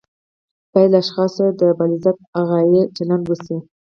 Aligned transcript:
باید 0.71 0.91
له 0.93 0.99
اشخاصو 1.03 1.33
سره 1.37 1.51
د 1.61 1.63
بالذات 1.79 2.17
غایې 2.49 2.81
چلند 2.95 3.23
وشي. 3.25 3.57